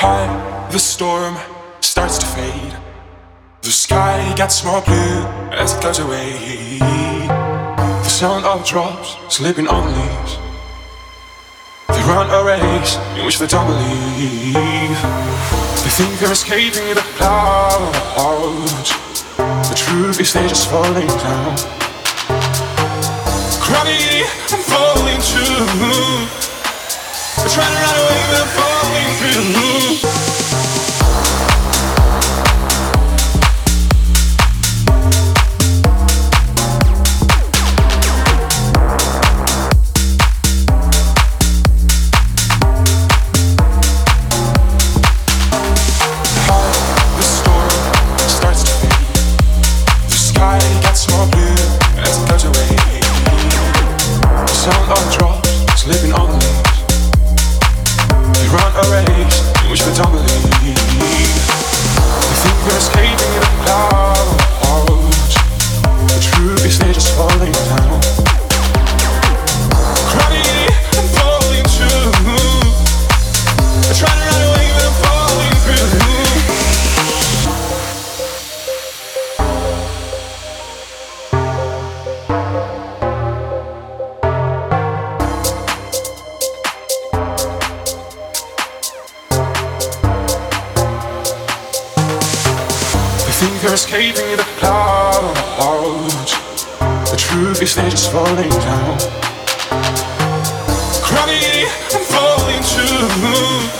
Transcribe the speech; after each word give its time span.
Heart, 0.00 0.70
the 0.70 0.78
storm 0.78 1.34
starts 1.80 2.18
to 2.18 2.26
fade. 2.26 2.76
The 3.62 3.72
sky 3.72 4.32
gets 4.36 4.64
more 4.64 4.80
blue 4.80 5.26
as 5.50 5.74
it 5.74 5.82
goes 5.82 5.98
away. 5.98 6.78
The 6.78 8.04
sound 8.08 8.44
of 8.46 8.64
drops 8.64 9.16
slipping 9.28 9.66
on 9.66 9.90
leaves. 9.90 10.38
They 11.88 11.98
run 12.06 12.30
a 12.30 12.46
race 12.46 12.94
in 13.18 13.26
which 13.26 13.40
they 13.40 13.48
don't 13.48 13.66
believe. 13.66 14.54
They 15.82 15.90
think 15.98 16.14
they're 16.20 16.30
escaping 16.30 16.94
the 16.94 17.02
clouds. 17.18 18.94
The 19.66 19.74
truth 19.74 20.20
is 20.20 20.32
they're 20.32 20.46
just 20.46 20.70
falling 20.70 21.10
down. 21.26 21.58
Gravity 23.66 24.22
and 24.46 24.62
falling 24.62 25.18
too. 25.26 25.66
They're 27.34 27.50
trying 27.50 27.74
to 27.74 27.82
run 27.82 27.98
away, 27.98 28.07
sound 54.72 54.90
of 54.90 55.18
drops 55.18 55.80
slipping 55.80 56.12
think 93.38 93.60
they're 93.60 93.74
escaping 93.74 94.36
the 94.36 94.42
clouds. 94.58 96.32
The 97.08 97.16
truth 97.16 97.62
is 97.62 97.76
they're 97.76 97.88
just 97.88 98.10
falling 98.10 98.48
down. 98.48 98.98
Crying 101.04 101.68
and 101.94 102.04
falling 102.10 102.62
too. 102.64 103.77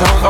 song 0.00 0.29